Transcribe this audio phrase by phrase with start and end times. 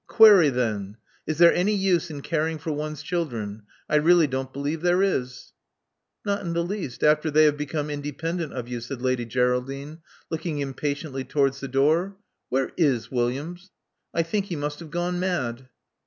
[0.07, 0.97] Query then:
[1.27, 3.61] is there any use in caring for one's children?
[3.87, 5.53] I really don't believe there is."
[6.25, 9.99] "Not the least, after they have become independent of you," said Lady Geraldine,
[10.31, 12.17] looking impatiently towards the door.
[12.51, 13.69] ''Where is Williams?
[14.11, 15.69] I think he must have gone mad."